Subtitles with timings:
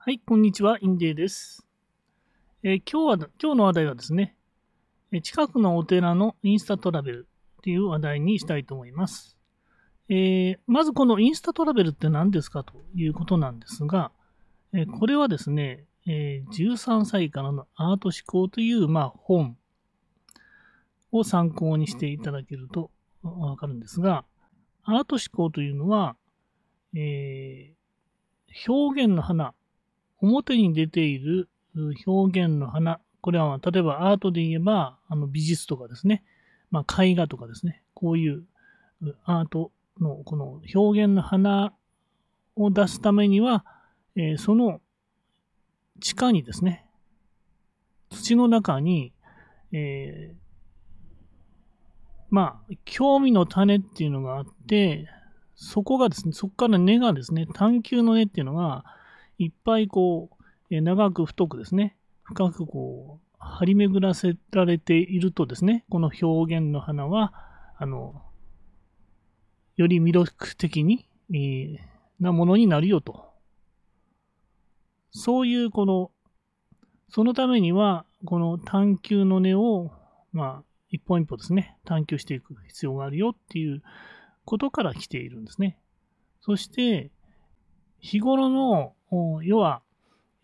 [0.00, 1.66] はい、こんにちは、インデーです。
[2.62, 4.36] えー今日は、今日の話題はですね、
[5.24, 7.28] 近くのお寺のインスタトラベル
[7.58, 9.36] っていう話題にしたいと思います。
[10.08, 14.12] えーまずこのインスタトラベルって何ですかということなんですが、
[14.72, 19.58] えーこれはですね、えー13歳からのアート思考という、まあ、本
[21.10, 22.92] を参考にしていただけると
[23.22, 24.24] わかるんですが、
[24.84, 26.14] アート思考というのは、
[26.94, 27.74] え
[28.66, 29.54] 表現の花、
[30.20, 31.48] 表に出ている
[32.06, 36.24] 表現の花、これは例えばアートで言えばあの美術とかですね、
[36.70, 38.44] まあ、絵画とかですね、こういう
[39.02, 39.70] うアート
[40.00, 41.72] のこの表現の花
[42.56, 43.64] を出すためには、
[44.16, 44.80] えーその
[46.00, 46.86] 地下にですね、
[48.10, 49.12] 土の中に、
[49.72, 50.36] えー
[52.30, 55.08] まあ、興味の種っていうのがあって、
[55.54, 58.84] そこがですね、そこから根がですね、探求の根っていうのが、
[59.38, 60.30] いっぱいこ
[60.70, 67.32] う、長く太くですね、深くこう、張り巡らせられているとですね、この表現の花は、
[67.78, 68.22] あの、
[69.76, 73.32] より魅力的に、えーなものになるよと。
[75.10, 76.10] そういうこの、
[77.08, 79.92] そのためには、この探求の根を、
[80.32, 83.82] まあ、一本一歩ですね、探求していく必要があるよっていう
[84.44, 85.78] ことから来ているんですね。
[86.40, 87.10] そして、
[88.00, 88.94] 日頃の、
[89.42, 89.82] 要は、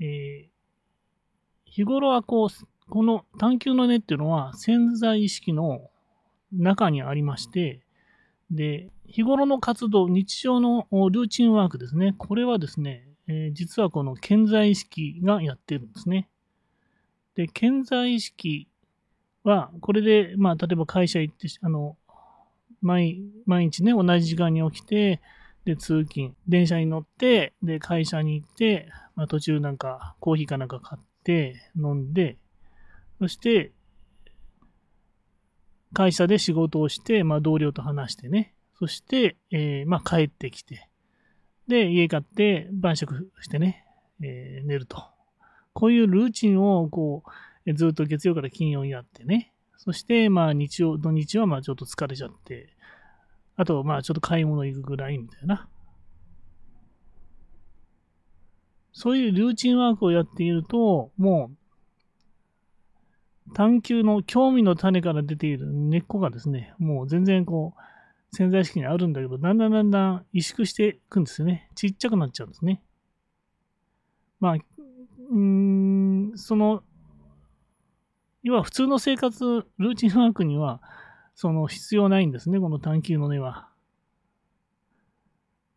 [0.00, 0.54] えー
[1.66, 5.90] 日頃はこう、この探求の根っていうのは潜在意識の
[6.52, 7.80] 中にありまして、
[8.48, 12.14] で、日頃の活動、日常のルーチンワークですね。
[12.16, 16.28] これはですね、えー実はこの潜在意識がやってるんですね。
[17.34, 18.68] で、潜在意識
[19.42, 21.96] は、これで、まあ、例えば会社行って、あの、
[22.82, 25.20] 毎毎日ね、同じ時間に起きて、
[25.64, 32.36] で、通勤、電車に乗って、で、会社に行って、まあ、途中なんか、コーヒーかなんか買って、飲んで、
[33.18, 33.72] そして、
[35.94, 40.88] 会社で仕事をして、まあ、同僚と話してね、そして、えーまあ、帰ってきて、
[41.68, 43.86] で、家買って、晩酌してね、
[44.22, 45.02] えー寝ると。
[45.72, 47.22] こういうルーチンを、こ
[47.66, 52.73] う、ずっと月曜から金曜にやってね、そして、まあ、日曜、土日は、まあ、ちょっと疲れちゃって、
[53.56, 55.68] あと、まあ、ちょっと買い物行くぐらいみたいな。
[58.92, 61.50] そういうルーチンワークをやっていると、も
[63.48, 71.68] う、探求の興味の種から出ている根っこがですね、もう全然こう、潜在意識にあるんだけど、だんだんだんだん萎縮していくんですよね。
[71.74, 72.82] ちっちゃくなっちゃうんですね。
[74.40, 74.56] まあ、
[75.30, 76.82] うん、その、
[78.42, 80.80] 要は普通の生活、ルーチンワークには、
[81.34, 83.68] その必要ないんですね、この探求の根は。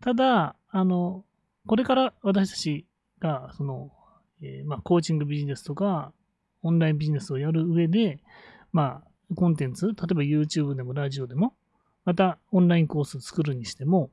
[0.00, 1.24] ただ、あの、
[1.66, 2.86] これから私たち
[3.20, 3.90] が、その、
[4.40, 6.12] えーまあ、コーチングビジネスとか、
[6.62, 8.20] オンラインビジネスをやる上で、
[8.72, 11.54] まあ、コンテンツ、例えば YouTube でもラジオでも、
[12.04, 14.10] またオンラインコースを作るにしても、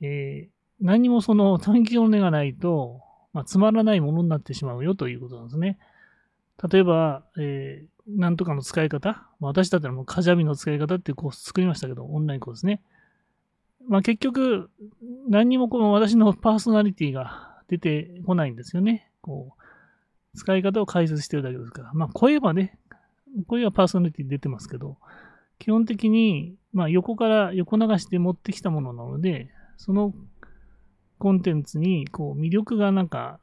[0.00, 3.00] えー何もその探求の根がないと、
[3.32, 5.78] まあ、つまらないものになってしまうよということなんですね。
[6.70, 12.82] 例えば、えーなんとかの使い方、まあ私だったらもうカジャビの使い方っていうコース作りましたけど、オンラインコースね。
[13.88, 14.70] まあ結局、
[15.28, 19.10] 何にもこの私のパーソナリティが出てこないんですよね。
[19.20, 19.54] こ
[20.34, 21.92] う、使い方を解説してるだけですから。
[21.94, 22.78] まあ声はね、
[23.48, 24.98] 声はパーソナリティ出てますけど、
[25.58, 30.14] 基本的に、まあ横から横流して持ってきたものなので、その
[31.18, 33.40] コンテンツにこう魅力がなんか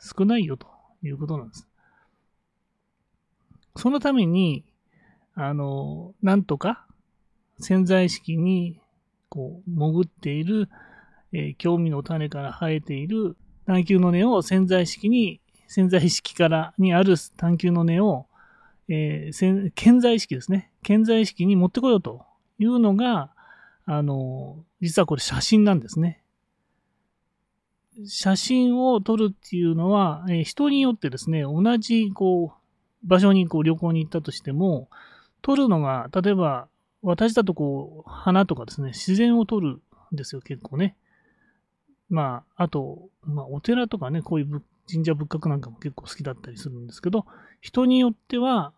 [0.00, 0.66] 少ないよと
[1.02, 1.68] いうことなんです。
[3.76, 4.64] そのために、
[5.34, 6.86] あの、なんとか
[7.58, 8.80] 潜在意識に
[9.28, 10.68] こう潜っている、
[11.32, 13.36] えー興味の種から生えている
[13.66, 18.26] 探求の根を潜在意識に、潜在意識からにある探求の根を、
[18.88, 20.70] えー潜在意識ですね。
[20.86, 22.24] 潜在意識に持ってこようと
[22.58, 23.30] いうのが、
[23.86, 26.22] あの、実はこれ写真なんですね。
[28.06, 32.63] 写真を撮るっていうのは、えー人によってですね、同じこう
[33.04, 34.88] 場所にこう旅行に行ったとしても、
[35.42, 36.68] 撮るのが、例えば
[37.02, 39.80] 私だとこう花とかですね、自然を撮る
[40.12, 40.96] んですよ、結構ね。
[42.08, 47.26] まあ、あと、まあ、お寺とかね、こういう神社仏閣なんかも結構好きだったりするんですけど、
[47.60, 48.72] 人によっては、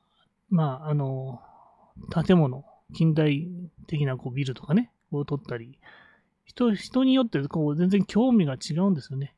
[0.50, 1.40] まあ、あの、
[2.24, 2.64] 建物、
[2.94, 3.48] 近代
[3.86, 5.78] 的なこうビルとかね、を撮ったり、
[6.44, 9.34] 人人によってこう全然興味が違うんですよね。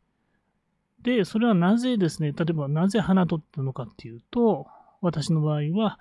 [1.03, 4.67] で、それはなぜですね、例えばなぜ花撮ったのかっていうと、
[5.01, 5.99] 私の場合は、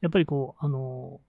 [0.00, 1.20] やっぱりこう、あの、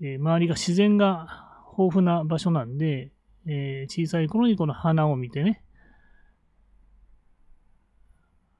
[0.00, 3.10] えー周りが自然が豊富な場所なんで、
[3.46, 5.62] えー小さい頃にこの花を見てね、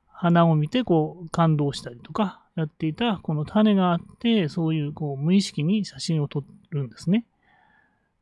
[0.08, 7.26] 花を見てこう感動したりとかやっていたこの種があって、そういうこう無意識に写真を撮るんですね。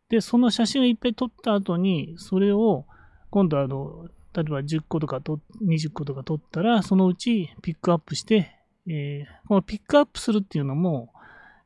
[0.09, 2.85] で、その写真をいっぱい撮った後に、それを
[3.31, 8.51] 今度あの、例えば10個とかと20個とか撮ったら、そのうちピックアップして、
[8.87, 11.13] えー、このピックアップするっていうのも、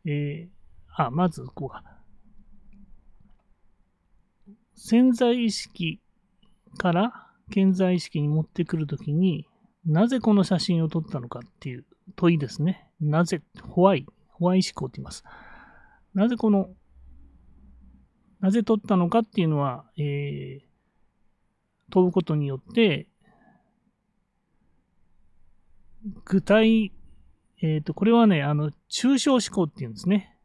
[0.05, 1.83] えー、あ、まずこうか。
[4.75, 6.01] 潜在意識
[6.77, 9.47] から健在意識に持ってくるときに、
[9.85, 11.85] なぜこの写真を撮ったのかっていう
[12.17, 12.89] 問いですね。
[13.01, 15.25] なぜ、ホワイ、ホワイ思考って言います。
[16.15, 16.69] なぜこの、
[18.41, 20.69] なぜ撮ったのかっていうのは、えー、
[21.91, 23.09] 問うことによって、
[26.25, 26.93] 具体、
[27.61, 30.37] えっ、ー、と、これはね、あの、抽象思考って言うんですね。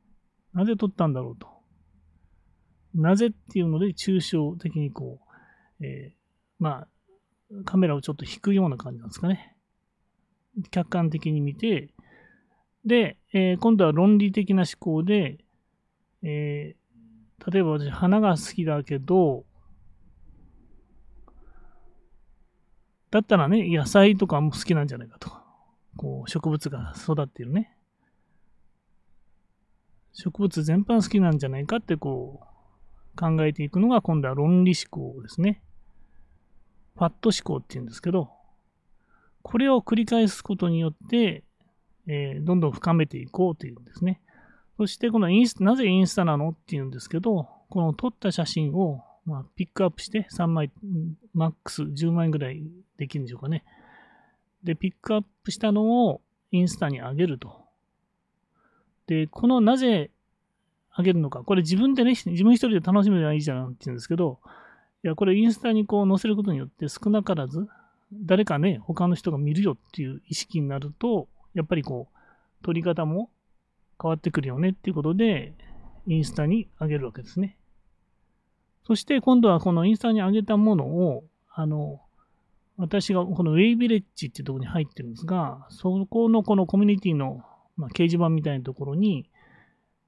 [0.54, 1.48] なぜ撮ったんだろうと。
[2.96, 5.20] なぜっていうので、抽象的にこ
[5.80, 6.16] う、えー、
[6.60, 6.88] まあ、
[7.66, 9.56] カメラをちょっと引くような感じなんですかね。
[10.72, 11.94] 客観的に見て、
[12.86, 15.38] で、えー、今度は論理的な思考で、
[16.22, 19.46] えー、例えば私、花が好きだけど、
[23.12, 25.43] だったらね、野菜とかも好きなんじゃないかと。
[25.98, 27.78] こう、植物が育ってるね。
[30.14, 32.54] 植物全般好きなんじゃないかって、こう、
[33.16, 35.62] 考えていくのが今度は論理思考ですね。
[36.96, 38.30] パット思考って言うんですけど、
[39.42, 41.44] これを繰り返すことによって、
[42.08, 44.22] えー、どんどん深めていこうというんですね。
[44.78, 50.72] そしてこのインスタ、なぜインスタなのっていうんですけど、この撮った写真を、まあ、ピックアップして3枚、
[51.34, 52.64] マックス10枚ぐらい
[52.98, 53.64] できるんでしょうかね。
[54.64, 56.22] で、ピックアップしたのを
[56.52, 57.64] インスタに上げると。
[59.08, 60.12] で、このなぜ
[60.98, 61.44] 上げるのか。
[61.44, 64.40] これ自分でね、自分一人で楽しめばいいじゃんって言うんですけど、
[65.04, 67.68] いや、これインスタにこう載せることによって少なからず、
[68.14, 73.30] 誰かね、他の人が見るよっていう意識になると、やっぱりこう、撮り方も
[74.02, 75.54] 変わってくるよねっていうことで、
[76.08, 77.58] インスタに上げるわけですね。
[78.86, 82.02] そして今度はこのインスタに上げたものを、あの、
[82.78, 87.44] 私がこのウェイビレッジっていうところに入ってるんですが、そこのこのコミュニティの、
[87.78, 89.30] まあ、掲示板みたいなところに、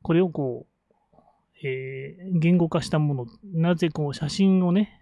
[0.02, 0.66] これをこ
[1.14, 1.18] う、
[1.64, 5.02] えー、言語化したもの、なぜこう写真をね、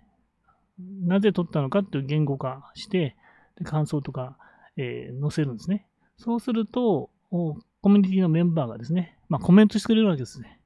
[0.79, 3.15] なぜ撮ったのかっていう言語化して、
[3.57, 4.37] で感想とか、
[4.75, 5.87] えー、載せるんですね。
[6.17, 10.59] そうすると、コミュニティのメンバーがですね、まあ、コメントしてくれるわけですね。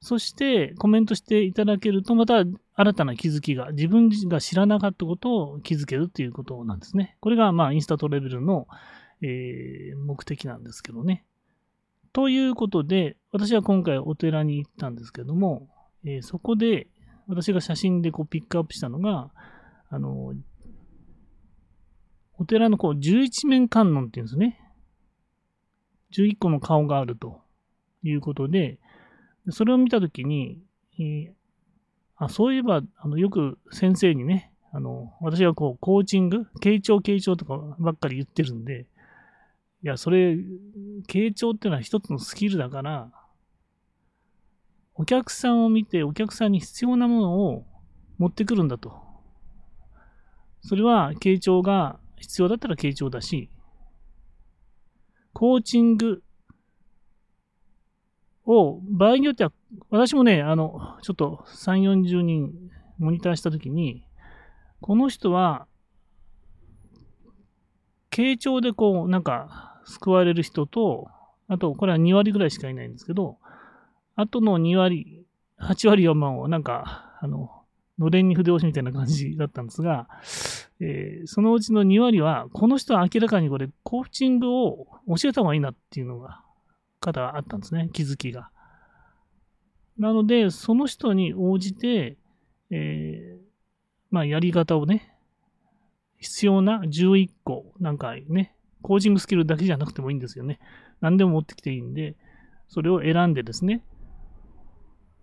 [0.00, 2.44] そして、コメントしていただけると、また
[2.74, 7.16] 新たな気づきが、自分が知らなかったことを気づけるっていうことなんですね。
[7.20, 8.66] これが、まあ、インスタトレベルの、
[9.20, 11.24] えー、目的なんですけどね。
[12.12, 15.68] ということで、私は今回お寺に行ったんですけども、
[16.04, 16.88] えー、そこで
[17.28, 19.30] 私が写真でこうピックアップしたのが、
[19.90, 20.34] あの、
[22.38, 24.58] お寺のこう十一面観音っていうんですね。
[26.16, 27.42] 11個の顔があると
[28.02, 28.80] いうことで、
[29.48, 30.58] それを見たときに、
[30.98, 31.30] えー、
[32.16, 38.86] あ、そういえば、あの、よく先生にね、あの、私はこう、コーチング、傾聴傾聴とかばっかり言ってるんで、
[39.82, 40.36] いや、それ、
[41.08, 43.10] 傾聴っていうのは一つのスキルだから、
[44.94, 47.66] お客さんを見て、お客さんに必要なものを
[48.18, 48.92] 持ってくるんだと。
[50.60, 53.48] それは、傾聴が必要だったら傾聴だし、
[55.32, 56.22] コーチング
[58.50, 59.52] を、場合によっては、
[59.90, 62.52] 私もね、あの、ちょっと3、40人
[62.98, 64.04] モニターしたときに、
[64.80, 65.66] この人は、
[68.10, 71.08] 傾聴でこう、なんか、救われる人と、
[71.46, 73.38] あと、これは2割ぐらいしかいないんですけど、
[74.16, 75.24] あとの2割、
[75.60, 77.50] 8割4万をなんか、あの、
[78.00, 80.08] のれんに筆押しみたいな感じだったんですが、
[80.80, 84.86] えー、そのうちの2割は、この人は明らかにこれ、コーチングを
[85.18, 86.42] 教えた方がいいなっていうのが、
[87.00, 88.50] 方があったんですね、気づきが。
[89.98, 92.16] なので、その人に応じて、
[92.70, 93.40] えー、
[94.10, 95.16] まあ、やり方をね、
[96.18, 100.60] 必要な11個、なんかね、コーチングスキルだけじゃなくてもいいんですよね。
[101.00, 102.16] 何でも持ってきていいんで、
[102.68, 103.82] それを選んでですね、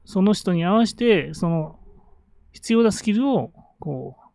[0.06, 1.80] その人に合わせて、その
[2.52, 4.28] 必要なスキルを、こう、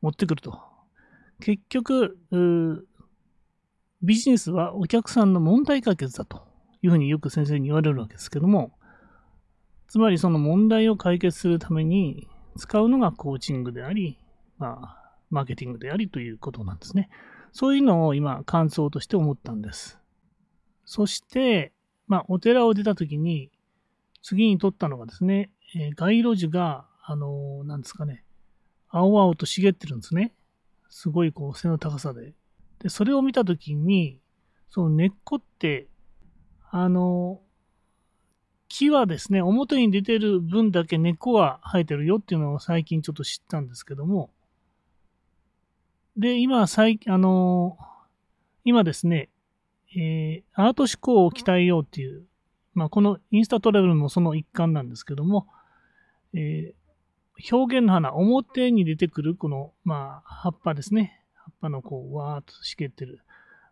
[0.00, 0.58] 持ってくると。
[1.40, 2.18] 結局、
[4.02, 6.46] ビジネスはお客さんの問題解決だと
[6.82, 8.72] いうふうによく先生に言われるわけですけども、
[9.88, 14.18] つまりその問題を解決するために使うのがコーチングであり、
[14.58, 17.08] まあ、マーケティングでありということなんですね。
[17.52, 19.98] そういうのを今、感想として思ったんです。
[20.84, 21.72] そして、
[22.06, 23.50] まあ、お寺を出たときに、
[24.22, 28.24] 次に撮ったのがですね、えー、街路樹が、あのー、なんですかね、
[28.88, 30.34] 青々と茂ってるんですね。
[30.88, 32.34] すごいこう背の高さで。
[32.80, 34.20] で、それを見たときに、
[34.70, 35.88] その根っこって、
[36.70, 37.40] あの、
[38.68, 44.30] 木はですね、表に出てる分だけ根っこが生えてるよっていうのを最近ちょっと知ったんですけども、
[46.16, 47.78] で、今、最、あの
[48.64, 49.30] 今ですね、
[49.96, 52.26] えー、アート思考を鍛えようっていう、
[52.74, 55.46] まあ、このインスタトラベルもその一環なんですけども、
[56.34, 61.17] えー、表現の花、表に出てくるこの、まあ、葉っぱですね。
[61.48, 63.20] 葉っぱのこう、わーっと茂ってる。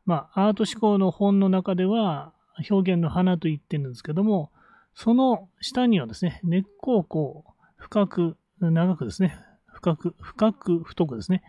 [0.05, 2.33] まあ、アート思考の本の中では、
[2.71, 4.51] 表現の花と言ってるんですけども、
[4.95, 11.43] その下にはですね、根っこをこう、深く、長くですね、深く、深く、太くですね、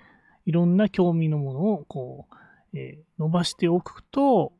[0.45, 2.27] いろんな興味のものをこ
[2.73, 4.53] う、えー、伸ばしておくと、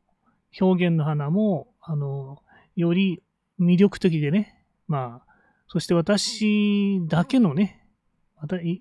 [0.58, 2.42] 表現の花も、あの、
[2.76, 3.22] より
[3.60, 5.28] 魅力的でね、まあ、
[5.66, 7.86] そして私だけのね、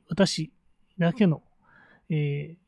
[0.09, 0.53] 私
[0.97, 1.41] だけの、
[2.09, 2.66] えー、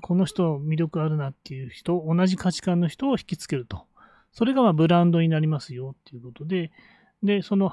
[0.00, 3.86] この人魅力あるなっていう人、同じ価値観の人を引きつけると。
[4.32, 6.70] それがまブランドになりますよっていうことで、
[7.22, 7.72] で、その、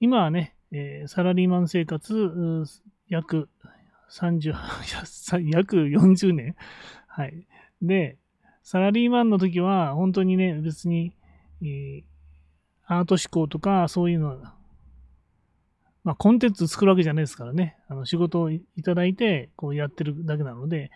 [0.00, 2.64] 今はね、え、サラリーマン生活、
[3.08, 3.48] 約
[4.10, 4.54] 30、
[5.50, 6.56] 約40 年。
[7.06, 7.46] はい。
[7.80, 8.18] で、
[8.62, 11.14] サラリーマンの時は、本当にね、別に、
[11.62, 12.04] えー、
[12.86, 14.54] アート思考とか、そういうのは、
[16.02, 17.78] まあ、コンテンツ作るわけじゃないですからね。
[17.88, 20.90] あの、仕事をいただいて、こうやってるだけなので、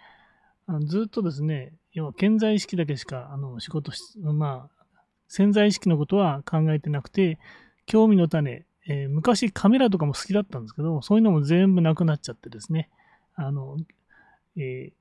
[0.69, 4.95] あのずっとですね、要は健在意識だけしか、あの、仕事し、まあ、
[5.27, 7.39] 潜在意識のことは考えてなくて、
[7.87, 12.91] 興味の種、えー、昔カメラとかも好きだったんですけど、そういうのも全部なくなっちゃってですね、
[13.35, 13.79] あの、
[14.57, 14.93] えー、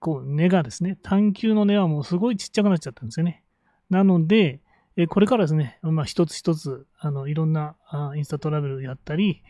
[0.00, 3.42] こう根がですね、探求の根はもうすごいちっちゃくなっちゃったんですよね。
[3.88, 4.60] なので、
[4.96, 9.42] え、これからですね、まあ一つ一つ、あの、いろんなあインスタトラベルやったり、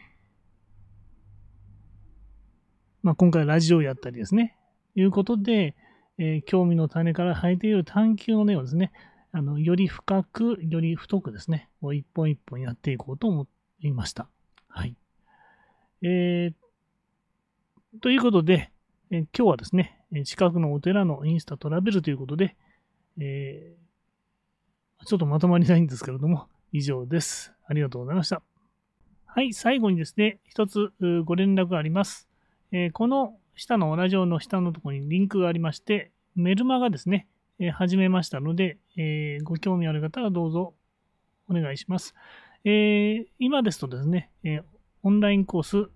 [3.02, 4.56] まあ今回ラジオやったりですね、
[4.96, 5.76] いうことで、
[6.18, 8.90] えー、興味の種から生えている探求の根をですね、
[9.32, 13.46] あの、より深く、より太くですね、もう一本一本やっていこうと思
[13.80, 14.28] いました。
[14.68, 14.96] はい。
[16.02, 18.72] えー、ということで、
[19.10, 22.56] えー、今日はですね、近くのお寺のインスタトラベルということで、
[23.20, 27.52] えー、ちょっとまとまりないんですけれども、以上です。
[27.66, 28.42] ありがとうございました。
[29.26, 30.92] はい、最後にですね、一つ
[31.24, 32.26] ご連絡があります。
[32.72, 37.26] えー、この下のラジオの下のところにリンクがありまして、メルマガですね、
[37.58, 40.74] えー、始めましたので、えー、ご興味ある方はどうぞ
[41.48, 42.14] お願いします。
[42.64, 44.60] えー、今ですとですね、え
[45.02, 45.88] オンラインコース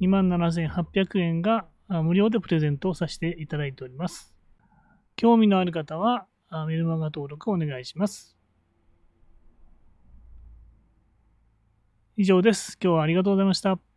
[0.00, 4.34] 27,800円が無料でプレゼントをさせていただいております。
[5.16, 6.26] 興味のある方は
[6.66, 8.36] メルマガ登録お願いします。
[12.16, 12.76] 以上です。
[12.82, 13.87] 今日はありがとうございました。